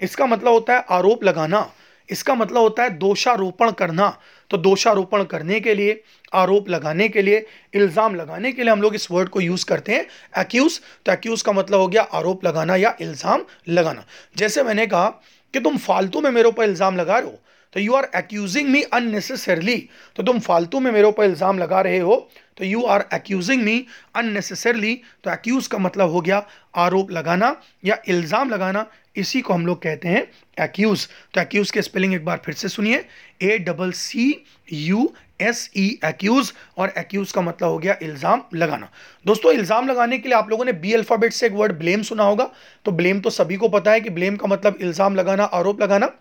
[0.00, 1.70] इसका मतलब होता है आरोप लगाना.
[2.08, 4.08] इसका मतलब होता है दोषारोपण करना.
[4.50, 8.94] तो दोषारोपण करने के लिए, आरोप लगाने के लिए, इल्ज़ाम लगाने के लिए हम लोग
[8.94, 10.06] इस वर्ड को यूज़ करते हैं.
[10.38, 14.04] एक्यूज तो एक्यूज का मतलब हो गया आरोप लगाना या इल्ज़ाम लगाना.
[14.36, 15.08] जैसे मैंने कहा
[15.54, 17.38] कि तुम फालतू में मेरे ऊपर इल्ज़ाम लगा रहे हो.
[17.72, 19.76] तो you are accusing me unnecessarily
[20.16, 22.16] तो तुम फालतू में मेरे ऊपर इल्ज़ाम लगा रहे हो
[22.58, 23.84] तो you are accusing me
[24.16, 26.44] unnecessarily तो एक्यूज का मतलब हो गया
[26.76, 30.26] आरोप लगाना या इल्ज़ाम लगाना, इसी को हम लोग कहते हैं
[30.58, 33.04] एक्यूज तो एक्यूज के स्पेलिंग एक बार फिर से सुनिए.
[33.42, 38.88] A double C U S E accuse और एक्यूज का मतलब हो गया इल्ज़ाम लगाना.
[39.26, 42.24] दोस्तों, इल्ज़ाम लगाने के लिए आप लोगों ने बी अल्फ़ाबेट से एक वर्ड ब्लेम सुना
[42.24, 42.50] होगा.
[42.84, 46.12] तो ब्लेम तो सभी को पता है कि ब्लेम का मतलब इल्ज़ाम लगाना, आरोप लगाना.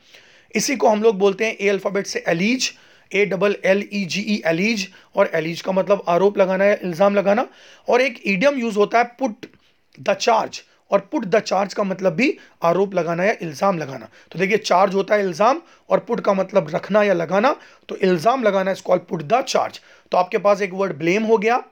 [0.56, 2.72] इसी को हम लोग बोलते हैं ए अल्फ़ाबेट से allege
[3.12, 7.16] A double L E G E allege और एलीज का मतलब आरोप लगाना या इल्ज़ाम
[7.16, 7.48] लगाना।
[7.88, 9.46] और एक ईडियम यूज़ होता है पुट
[9.98, 10.62] द चार्ज
[10.92, 14.94] और पुट द चार्ज का मतलब भी आरोप लगाना या इल्ज़ाम लगाना। तो देखिए चार्ज
[14.96, 17.56] होता है इल्ज़ाम, और पुट का मतलब रखना या लगाना।
[17.90, 19.80] तो इल्ज़ाम लगाना इस कॉल पुट द चार्ज
[20.12, 21.64] तो आपके पास एक वर्ड ब्लेम हो गया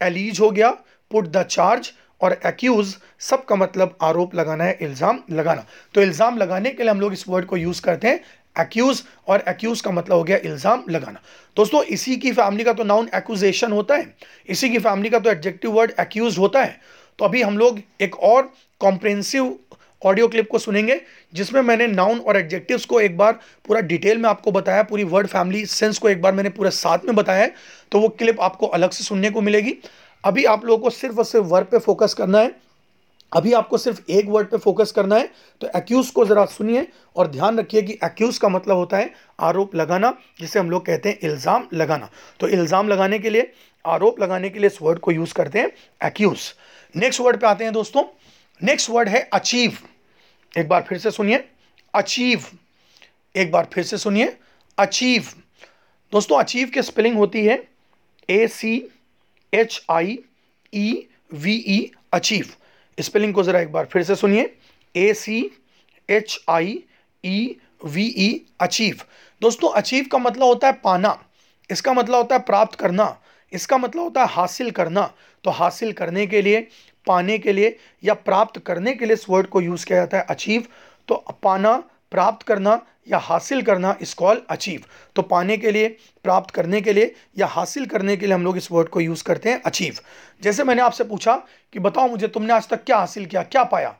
[0.00, 0.70] एलीज हो गया
[1.10, 1.92] पुट द चार्ज
[2.22, 6.90] और एक्यूज सब का मतलब आरोप लगाना है, इल्ज़ाम लगाना। तो इल्ज़ाम लगाने के लिए
[6.90, 8.20] हम लोग इस वर्ड को यूज़ करते हैं
[8.56, 11.20] एक्यूज और एक्यूज का मतलब हो गया इल्ज़ाम लगाना।
[11.56, 14.14] दोस्तों, इसी की फैमिली का तो नाउन एक्यूजेशन होता है,
[14.48, 16.80] इसी की फैमिली का तो एडजेक्टिव वर्ड एक्यूज होता है।
[17.18, 19.56] तो अभी हम लोग एक और कॉम्प्रेंसिव
[20.02, 21.00] ऑडियो क्लिप को सुनेंगे,
[21.34, 23.32] जिसमें मैंने नाउन और एडजेक्टिव्स को एक बार
[23.66, 27.04] पूरा डिटेल में आपको बताया, पूरी वर्ड फैमिली सेंस को एक बार मैंने पूरे साथ
[27.06, 27.48] में बताया
[27.92, 29.76] तो वो क्लिप आपको अलग से सुनने को मिलेगी।
[30.24, 32.54] अभी आप लोगों को सिर्फ़ और सिर्फ़ वर्ड पे फोकस करना है।
[33.32, 35.30] अभी आपको सिर्फ़ एक वर्ड पे फोकस करना है
[35.60, 39.74] तो एक्यूज को ज़रा सुनिए और ध्यान रखिए कि एक्यूज का मतलब होता है आरोप
[39.74, 42.08] लगाना, जिसे हम लोग कहते हैं इल्ज़ाम लगाना।
[42.40, 43.52] तो इल्ज़ाम लगाने के लिए,
[43.84, 46.52] आरोप लगाने के लिए इस वर्ड को यूज़ करते हैं एक्यूज
[46.94, 48.04] नेक्स्ट वर्ड पे आते हैं दोस्तों।
[48.60, 49.78] नेक्स्ट वर्ड है अचीव
[50.54, 51.44] एक बार फिर से सुनिए।
[51.94, 52.44] अचीव
[53.34, 54.36] एक बार फिर से सुनिए।
[54.78, 55.28] अचीव
[56.12, 57.62] दोस्तों अचीव की स्पेलिंग होती है
[58.28, 58.76] A C
[59.54, 60.18] H I
[60.72, 62.52] E V E achieve
[62.98, 64.54] spelling को ज़रा एक बार फिर से सुनिए।
[64.94, 65.50] A C
[66.08, 66.78] H I
[67.24, 69.00] E V E achieve
[69.42, 71.18] दोस्तों अचीव का मतलब होता है पाना।
[71.70, 73.16] इसका मतलब होता है प्राप्त करना।
[73.52, 75.12] इसका मतलब होता है हासिल करना।
[75.44, 76.60] तो हासिल करने के लिए,
[77.06, 80.26] पाने के लिए या प्राप्त करने के लिए इस वर्ड को यूज़ किया जाता है
[80.30, 80.66] अचीव
[81.08, 84.84] तो पाना प्राप्त करना या हासिल करना इस कॉल अचीव।
[85.16, 85.88] तो पाने के लिए,
[86.24, 89.24] प्राप्त करने के लिए या हासिल करने के लिए हम लोग इस वर्ड को यूज़
[89.24, 89.98] करते हैं अचीव।
[90.42, 91.36] जैसे मैंने आपसे पूछा
[91.72, 93.96] कि बताओ मुझे तुमने आज तक क्या हासिल किया, क्या पाया?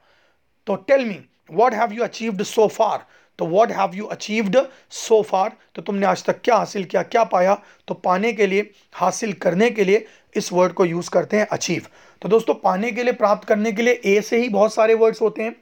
[0.66, 1.18] तो tell me
[1.51, 3.07] what have you achieved so far
[3.38, 4.57] तो what have you achieved
[4.90, 7.55] so far तो तुमने आज तक क्या हासिल किया, क्या पाया?
[7.88, 11.87] तो पाने के लिए, हासिल करने के लिए इस वर्ड को यूज़ करते हैं अचीव।
[12.22, 15.22] तो दोस्तों, पाने के लिए, प्राप्त करने के लिए ए से ही बहुत सारे वर्ड्स
[15.22, 15.55] होते हैं।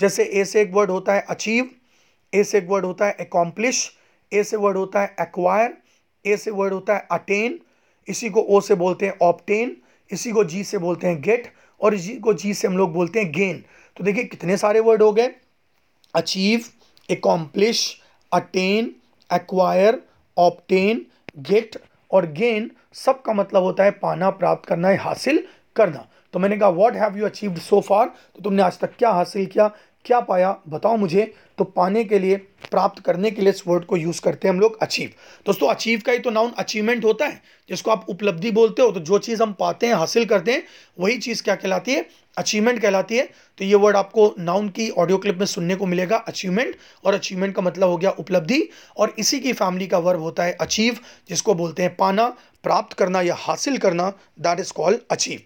[0.00, 1.70] जैसे ए से एक वर्ड होता है अचीव
[2.34, 3.90] ए से एक वर्ड होता है एकॉम्प्लिश
[4.32, 5.76] ए से वर्ड होता है एक्वायर
[6.24, 7.58] ए से वर्ड होता है अटेन
[8.08, 9.76] इसी को ओ से बोलते हैं ऑप्टेन
[10.10, 13.20] इसी को जी से बोलते हैं गेट और इसी को जी से हम लोग बोलते
[13.20, 13.64] हैं गेन
[13.96, 15.30] तो देखिए कितने सारे वर्ड हो गए.
[16.14, 16.64] Achieve
[17.08, 17.80] accomplish
[18.32, 18.94] attain
[19.30, 20.00] acquire
[20.36, 21.04] obtain
[21.38, 21.76] get
[22.10, 25.42] और गेन सब का मतलब होता है पाना, प्राप्त करना है हासिल
[25.76, 26.06] करना.
[26.34, 29.46] तो मैंने कहा what have you achieved so far तो तुमने आज तक क्या हासिल
[29.46, 29.70] किया?
[30.04, 30.56] क्या पाया?
[30.68, 32.36] बताओ मुझे। तो पाने के लिए,
[32.70, 35.10] प्राप्त करने के लिए इस वर्ड को यूज़ करते हैं हम लोग अचीव
[35.46, 37.40] दोस्तों अचीव का ही तो नाउन अचीवमेंट होता है,
[37.70, 40.62] जिसको आप उपलब्धि बोलते हो तो जो चीज़ हम पाते हैं, हासिल करते हैं,
[40.98, 42.04] वही चीज़ क्या कहलाती है?
[42.36, 43.24] अचीवमेंट कहलाती है।
[43.58, 47.54] तो ये वर्ड आपको नाउन की ऑडियो क्लिप में सुनने को मिलेगा अचीवमेंट और अचीवमेंट
[47.54, 51.54] का मतलब हो गया उपलब्धि, और इसी की फैमिली का वर्ब होता है अचीव जिसको
[51.54, 52.28] बोलते हैं पाना,
[52.64, 55.40] प्राप्त करना या हासिल करना that is called achieve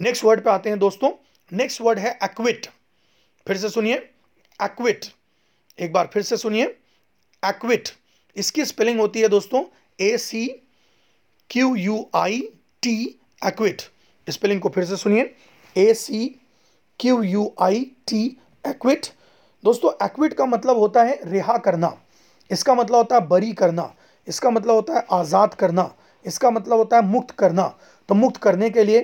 [0.00, 1.10] next word पे आते हैं दोस्तों।
[1.52, 2.66] नेक्स्ट वर्ड है एक्विट
[3.46, 3.94] फिर से सुनिए
[4.60, 5.04] एक्विट
[5.78, 6.64] एक बार फिर से सुनिए
[7.42, 7.88] एक्विट
[8.36, 9.64] इसकी स्पेलिंग होती है दोस्तों
[10.00, 10.46] A C
[11.50, 12.40] Q U I
[12.82, 12.94] T
[13.46, 13.82] acquit
[14.26, 15.34] spelling को फिर से सुनिए
[15.76, 16.26] A C
[17.00, 18.24] Q U I T
[18.64, 19.06] acquit
[19.64, 21.96] दोस्तों एक्विट का मतलब होता है रिहा करना।
[22.50, 23.92] इसका मतलब होता है बरी करना।
[24.26, 27.66] इसका मतलब होता है आज़ाद करना। इसका मतलब होता है मुक्त करना।
[28.08, 29.00] तो मुक्त करने के लिए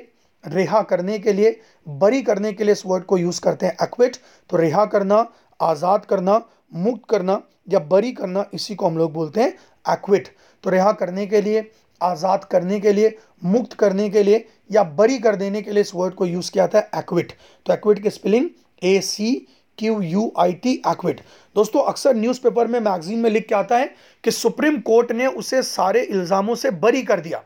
[0.46, 4.16] रिहा करने के लिए, बरी करने के लिए इस वर्ड को यूज़ करते हैं एक्विट
[4.50, 5.26] तो रिहा करना,
[5.60, 6.40] आज़ाद करना,
[6.74, 9.52] मुक्त करना या बरी करना, इसी को हम लोग बोलते हैं
[9.86, 10.28] एक्विट
[10.64, 15.18] तो रिहा करने के लिए, आज़ाद करने के लिए, मुक्त करने के लिए या बरी
[15.18, 17.32] कर देने के लिए इस वर्ड को यूज़ किया था एक्विट
[17.66, 18.48] तो एक्विट की spelling
[18.82, 19.34] A C
[19.78, 21.20] Q U I T acquit
[21.56, 23.90] दोस्तों, अक्सर न्यूज़पेपर में मैगजीन में लिख के आता है
[24.24, 27.42] कि सुप्रीम कोर्ट ने उसे सारे इल्ज़ामों से बरी कर दिया।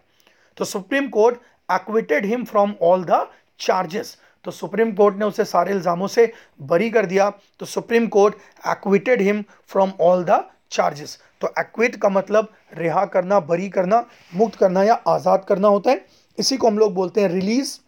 [0.56, 1.38] तो supreme court
[1.70, 3.26] acquitted him from all the
[3.60, 7.28] charges तो सुप्रीम कोर्ट ने उसे सारे इल्ज़ामों से बरी कर दिया।
[7.60, 8.34] तो supreme court
[8.68, 14.54] acquitted him from all the charges तो एक्विट का मतलब रिहा करना, बरी करना, मुक्त
[14.54, 16.04] करना या आज़ाद करना होता है।
[16.38, 17.78] इसी को हम लोग बोलते हैं रिलीज़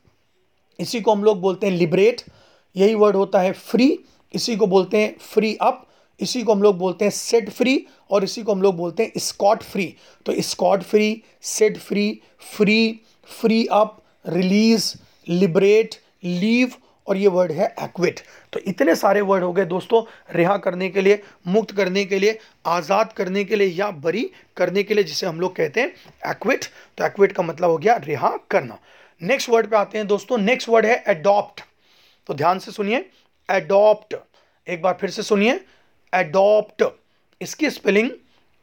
[0.79, 2.23] इसी को हम लोग बोलते हैं लिबरेट
[2.77, 3.99] यही वर्ड होता है फ्री
[4.35, 5.87] इसी को बोलते हैं फ्री अप
[6.21, 9.21] इसी को हम लोग बोलते हैं सेट फ्री और इसी को हम लोग बोलते हैं
[9.21, 9.95] स्कॉट फ्री
[10.27, 12.21] तो scot free set free
[12.57, 14.95] free free up, release,
[15.29, 16.73] liberate, leave
[17.07, 18.21] और ये वर्ड है एक्विट
[18.53, 20.03] तो इतने सारे वर्ड हो गए दोस्तों,
[20.35, 24.83] रिहा करने के लिए, मुक्त करने के लिए, आज़ाद करने के लिए या बरी करने
[24.83, 26.65] के लिए जिसे हम लोग कहते हैं एक्विट
[26.99, 28.79] तो एक्विट का मतलब हो गया रिहा करना.
[29.21, 31.61] नेक्स्ट वर्ड पे आते हैं दोस्तों नेक्स्ट वर्ड है एडॉप्ट
[32.29, 33.05] तो ध्यान से सुनिए
[33.49, 34.15] एडॉप्ट
[34.67, 35.61] एक बार फिर से सुनिए
[36.13, 36.85] एडॉप्ट
[37.41, 38.11] इसकी spelling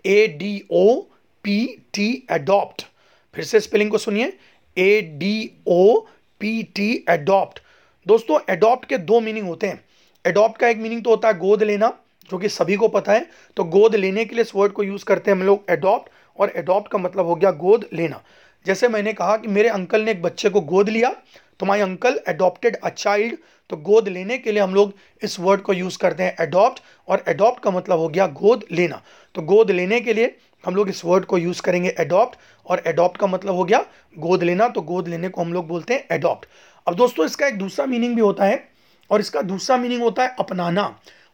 [0.05, 1.01] A D O
[1.43, 2.85] P T adopt
[3.33, 4.33] फिर से स्पेलिंग को सुनिए।
[4.77, 5.99] A D O
[6.41, 7.59] P T adopt
[8.05, 9.83] दोस्तों एडॉप्ट के दो मीनिंग होते हैं।
[10.25, 11.93] एडॉप्ट का एक मीनिंग तो होता है गोद लेना,
[12.29, 13.25] जो कि सभी को पता है।
[13.57, 16.53] तो गोद लेने के लिए इस वर्ड को यूज़ करते हैं हम लोग एडॉप्ट और
[16.55, 18.21] एडॉप्ट का मतलब हो गया गोद लेना।
[18.65, 21.15] जैसे मैंने कहा कि मेरे अंकल ने एक बच्चे को गोद लिया
[21.59, 23.37] तो my uncle adopted a child
[23.69, 27.23] तो गोद लेने के लिए हम लोग इस वर्ड को यूज़ करते हैं एडॉप्ट और
[27.27, 29.01] एडॉप्ट का मतलब हो गया गोद लेना।
[29.35, 33.17] तो गोद लेने के लिए हम लोग इस वर्ड को यूज़ करेंगे एडॉप्ट और एडॉप्ट
[33.17, 33.85] का मतलब हो गया
[34.17, 36.45] गोद लेना तो गोद लेने को हम लोग बोलते हैं एडॉप्ट
[36.87, 38.67] अब दोस्तों, इसका एक दूसरा मीनिंग भी होता है,
[39.11, 40.83] और इसका दूसरा मीनिंग होता है अपनाना.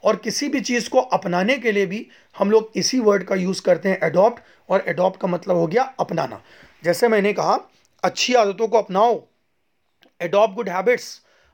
[0.03, 3.61] और किसी भी चीज़ को अपनाने के लिए भी हम लोग इसी वर्ड का यूज़
[3.61, 6.41] करते हैं एडॉप्ट और एडॉप्ट का मतलब हो गया अपनाना.
[6.83, 7.59] जैसे मैंने कहा,
[8.03, 9.21] अच्छी आदतों को अपनाओ
[10.21, 11.07] adopt good habits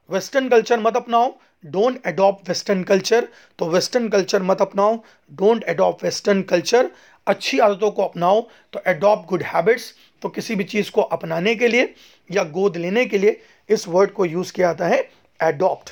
[0.09, 1.31] western culture मत अपनाओ
[1.65, 3.27] डोंट एडॉप्ट वेस्टर्न कल्चर
[3.59, 4.95] तो वेस्टर्न कल्चर मत अपनाओ
[5.31, 6.89] डोंट एडॉप्ट वेस्टर्न कल्चर
[7.27, 8.41] अच्छी आदतों को अपनाओ
[8.73, 11.93] तो एडॉप्ट गुड हैबिट्स तो किसी भी चीज़ को अपनाने के लिए
[12.29, 15.01] या गोद लेने के लिए इस वर्ड को यूज़ किया जाता है
[15.39, 15.89] एडॉप्ट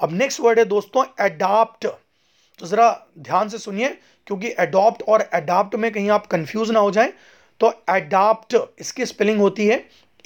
[0.00, 3.88] अब नेक्स्ट वर्ड है दोस्तों एडाप्ट तो ज़रा ध्यान से सुनिए,
[4.26, 7.12] क्योंकि एडॉप्ट और एडाप्ट में कहीं आप कंफ्यूज ना हो जाएँ
[7.60, 9.76] तो एडाप्ट इसकी स्पेलिंग होती है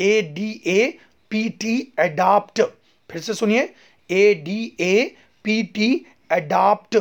[0.00, 0.98] A D A
[1.30, 2.62] P T adapt
[3.10, 3.62] फिर से सुनिए
[4.10, 5.90] A D A P T
[6.32, 6.96] adapt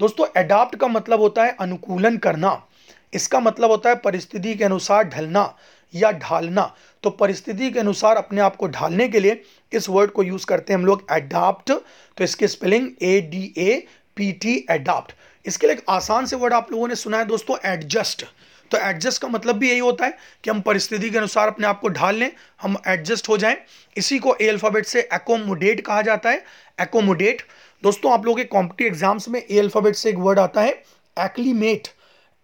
[0.00, 2.62] दोस्तों एडाप्ट का मतलब होता है अनुकूलन करना।
[3.12, 5.52] इसका मतलब होता है परिस्थिति के अनुसार ढलना
[5.94, 6.72] या ढालना।
[7.04, 9.42] तो परिस्थिति के अनुसार अपने आप को ढालने के लिए
[9.72, 13.86] इस वर्ड को यूज़ करते हैं हम लोग एडाप्ट तो इसकी spelling A D A
[14.16, 15.12] P T adapt
[15.44, 18.24] इसके लिए एक आसान से वर्ड आप लोगों ने सुना है दोस्तों एडजस्ट
[18.70, 21.80] तो एडजस्ट का मतलब भी यही होता है कि हम परिस्थिति के अनुसार अपने आप
[21.80, 22.30] को ढाल लें,
[22.62, 23.56] हम एडजस्ट हो जाएँ।
[23.96, 26.44] इसी को ए अल्फ़ाबेट से एकोमोडेट कहा जाता है
[26.78, 27.42] एकोमोडेट
[27.82, 30.70] दोस्तों, आप लोगों के कॉम्पिटिव एग्ज़ाम्स में ए अल्फ़ाबेट से एक वर्ड आता है
[31.16, 31.88] एक्लीमेट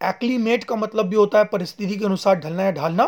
[0.05, 3.05] एक्लीमेट का मतलब भी होता है, परिस्थिति के अनुसार ढलना या ढालना,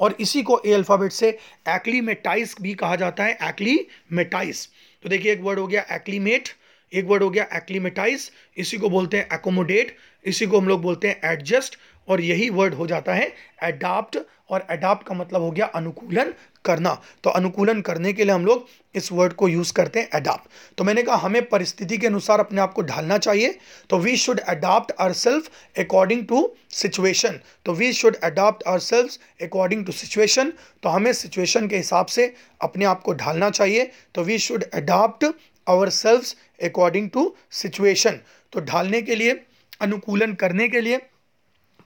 [0.00, 1.28] और इसी को ए अल्फ़ाबेट से
[1.68, 4.68] एक्लीमेटाइज भी कहा जाता है एक्लीमेटाइज
[5.04, 6.48] तो देखिए, एक वर्ड हो गया एक्लीमेट
[6.92, 11.08] एक वर्ड हो गया एक्लीमेटाइज इसी को बोलते हैं एकोमोडेट इसी को हम लोग बोलते
[11.08, 11.76] हैं एडजस्ट
[12.08, 13.32] और यही वर्ड हो जाता है
[13.64, 14.18] एडाप्ट
[14.50, 16.32] और एडाप्ट का मतलब हो गया अनुकूलन
[16.68, 20.76] करना तो अनुकूलन करने के लिए हम लोग इस वर्ड को यूज़ करते हैं एडाप्ट
[20.78, 23.58] तो मैंने कहा, हमें परिस्थिति के अनुसार अपने आप को ढालना चाहिए
[23.90, 26.40] तो we should adapt our self according to
[26.74, 30.52] situation तो we should adapt our self according to situation
[30.82, 35.24] तो हमें सिचुएशन के हिसाब से अपने आप को ढालना चाहिए तो we should adapt
[35.66, 38.18] our self according to situation
[38.52, 39.32] तो ढालने के लिए,
[39.80, 40.98] अनुकूलन करने के लिए,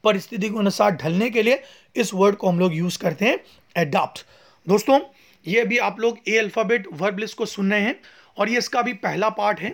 [0.04, 1.62] परिस्थिति के अनुसार ढलने के लिए
[1.96, 3.38] इस वर्ड को हम लोग यूज़ करते हैं
[3.76, 4.24] एडाप्ट
[4.66, 4.98] दोस्तों,
[5.46, 7.98] ये अभी आप लोग ए अल्फ़ाबेट वर्ब लिस्ट को सुन रहे हैं
[8.36, 9.70] और ये इसका भी पहला पार्ट है।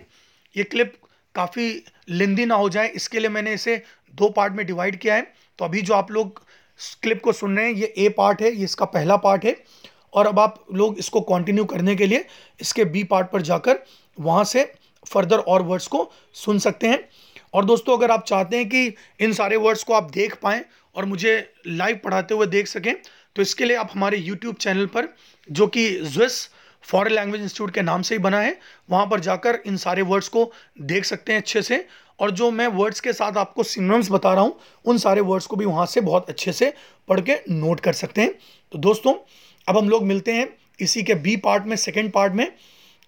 [0.56, 0.92] ये क्लिप
[1.34, 3.76] काफ़ी लेंदी ना हो जाए, इसके लिए मैंने इसे
[4.14, 6.42] दो पार्ट में डिवाइड किया है। तो अभी जो आप लोग
[7.02, 9.56] क्लिप को सुन रहे हैं, ये ए पार्ट है, ये इसका पहला पार्ट है।
[10.12, 12.24] और अब आप लोग इसको कंटिन्यू करने के लिए
[12.60, 13.78] इसके बी पार्ट पर जाकर
[14.18, 14.64] वहाँ से
[15.06, 17.08] फर्दर और वर्ड्स को सुन सकते हैं।
[17.54, 20.64] और दोस्तों, अगर आप चाहते हैं कि इन सारे वर्ड्स को आप देख पाएँ
[20.96, 22.94] और मुझे लाइव पढ़ाते हुए देख सकें
[23.38, 25.08] तो इसके लिए आप हमारे यूट्यूब चैनल पर,
[25.48, 26.48] जो कि ज्विस
[26.84, 28.58] फॉरेन लैंग्वेज इंस्टीट्यूट के नाम से ही बना है,
[28.90, 30.50] वहाँ पर जाकर इन सारे वर्ड्स को
[30.82, 31.84] देख सकते हैं अच्छे से।
[32.18, 35.56] और जो मैं वर्ड्स के साथ आपको सिनम्स बता रहा हूँ, उन सारे वर्ड्स को
[35.56, 36.72] भी वहाँ से बहुत अच्छे से
[37.08, 38.34] पढ़ के नोट कर सकते हैं।
[38.72, 39.14] तो दोस्तों,
[39.68, 40.48] अब हम लोग मिलते हैं
[40.80, 42.50] इसी के बी पार्ट में सेकेंड पार्ट में।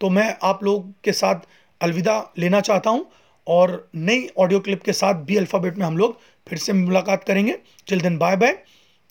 [0.01, 1.47] तो मैं आप लोग के साथ
[1.81, 3.09] अलविदा लेना चाहता हूँ
[3.47, 7.59] और नई ऑडियो क्लिप के साथ बी अल्फ़ाबेट में हम लोग फिर से मुलाकात करेंगे।
[7.89, 8.63] चिल दिन bye bye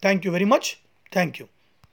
[0.03, 0.77] thank you very much
[1.11, 1.47] thank you